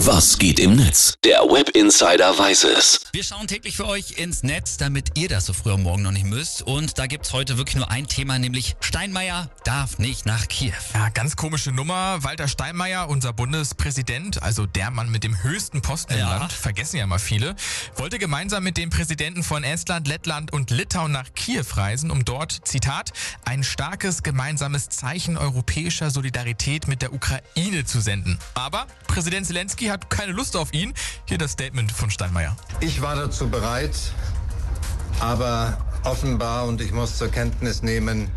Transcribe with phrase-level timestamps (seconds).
[0.00, 1.14] Was geht im Netz?
[1.24, 3.00] Der Web Insider weiß es.
[3.12, 6.10] Wir schauen täglich für euch ins Netz, damit ihr das so früh am Morgen noch
[6.12, 6.60] nicht müsst.
[6.60, 10.74] Und da gibt's heute wirklich nur ein Thema, nämlich Steinmeier darf nicht nach Kiew.
[10.92, 12.22] Ja, ganz komische Nummer.
[12.22, 16.38] Walter Steinmeier, unser Bundespräsident, also der Mann mit dem höchsten Posten im Ja.
[16.40, 17.56] Land, vergessen ja mal viele,
[17.96, 22.52] wollte gemeinsam mit dem Präsidenten von Estland, Lettland und Litauen nach Kiew reisen, um dort,
[22.64, 23.14] Zitat,
[23.46, 28.38] ein starkes gemeinsames Zeichen europäischer Solidarität mit der Ukraine zu senden.
[28.52, 30.94] Aber Präsident Zelensky hat keine Lust auf ihn.
[31.26, 32.56] Hier das Statement von Steinmeier.
[32.80, 33.96] Ich war dazu bereit,
[35.20, 38.30] aber offenbar, und ich muss zur Kenntnis nehmen,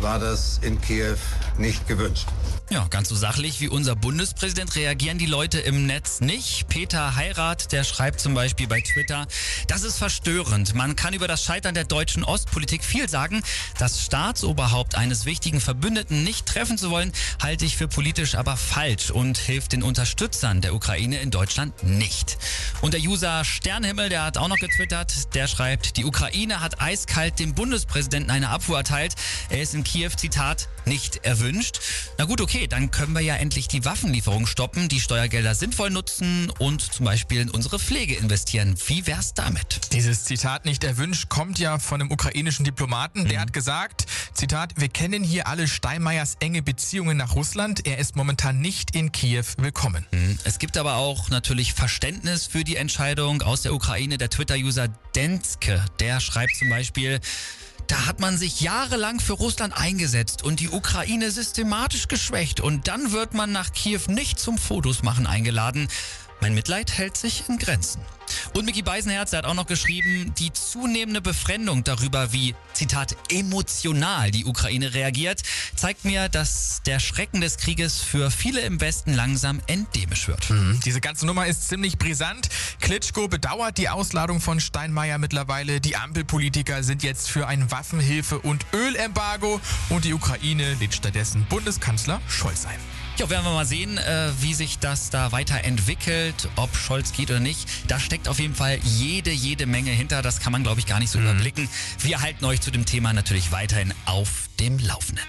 [0.00, 1.16] war das in Kiew
[1.58, 2.26] nicht gewünscht.
[2.72, 6.68] Ja, ganz so sachlich wie unser Bundespräsident reagieren die Leute im Netz nicht.
[6.68, 9.26] Peter Heirat, der schreibt zum Beispiel bei Twitter,
[9.66, 10.76] das ist verstörend.
[10.76, 13.42] Man kann über das Scheitern der deutschen Ostpolitik viel sagen.
[13.76, 17.10] Das Staatsoberhaupt eines wichtigen Verbündeten nicht treffen zu wollen,
[17.42, 22.38] halte ich für politisch aber falsch und hilft den Unterstützern der Ukraine in Deutschland nicht.
[22.82, 27.40] Und der User Sternhimmel, der hat auch noch getwittert, der schreibt, die Ukraine hat eiskalt
[27.40, 29.16] dem Bundespräsidenten eine Abfuhr erteilt.
[29.48, 31.80] Er ist in Kiew, Zitat, nicht erwünscht.
[32.16, 36.48] Na gut, okay, dann können wir ja endlich die Waffenlieferung stoppen, die Steuergelder sinnvoll nutzen
[36.60, 38.76] und zum Beispiel in unsere Pflege investieren.
[38.86, 39.92] Wie wär's damit?
[39.92, 43.26] Dieses Zitat nicht erwünscht kommt ja von einem ukrainischen Diplomaten.
[43.26, 47.84] Der hat gesagt, Zitat, wir kennen hier alle Steinmeiers enge Beziehungen nach Russland.
[47.84, 50.06] Er ist momentan nicht in Kiew willkommen.
[50.44, 54.18] Es gibt aber auch natürlich Verständnis für die Entscheidung aus der Ukraine.
[54.18, 57.18] Der Twitter-User Denske, der schreibt zum Beispiel,
[57.90, 63.10] da hat man sich jahrelang für Russland eingesetzt und die Ukraine systematisch geschwächt und dann
[63.10, 65.88] wird man nach Kiew nicht zum Fotos machen eingeladen.
[66.40, 68.00] Mein Mitleid hält sich in Grenzen.
[68.54, 74.44] Und Mickey Beisenherz, hat auch noch geschrieben, die zunehmende Befremdung darüber, wie, Zitat, emotional die
[74.44, 75.42] Ukraine reagiert,
[75.74, 80.48] zeigt mir, dass der Schrecken des Krieges für viele im Westen langsam endemisch wird.
[80.84, 82.48] Diese ganze Nummer ist ziemlich brisant.
[82.80, 85.80] Klitschko bedauert die Ausladung von Steinmeier mittlerweile.
[85.80, 92.20] Die Ampelpolitiker sind jetzt für ein Waffenhilfe- und Ölembargo und die Ukraine lädt stattdessen Bundeskanzler
[92.28, 93.09] Scholz ein.
[93.20, 97.38] Ja, werden wir mal sehen, äh, wie sich das da weiterentwickelt, ob Scholz geht oder
[97.38, 97.68] nicht.
[97.86, 100.22] Da steckt auf jeden Fall jede, jede Menge hinter.
[100.22, 101.68] Das kann man, glaube ich, gar nicht so überblicken.
[101.98, 105.26] Wir halten euch zu dem Thema natürlich weiterhin auf dem Laufenden.